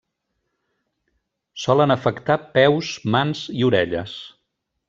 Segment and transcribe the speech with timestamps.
[1.65, 4.21] Solen afectar peus, mans, i orelles.